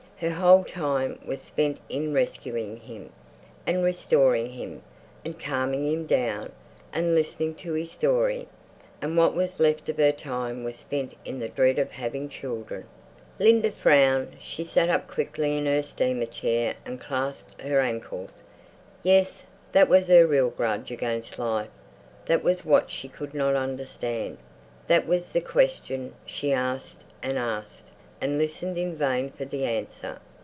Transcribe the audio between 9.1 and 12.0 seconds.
what was left of her time was spent in the dread of